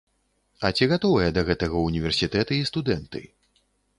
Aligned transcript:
А 0.67 0.71
ці 0.77 0.87
гатовыя 0.93 1.33
да 1.35 1.43
гэтага 1.51 1.83
ўніверсітэты 1.89 2.53
і 2.61 2.65
студэнты? 2.73 3.21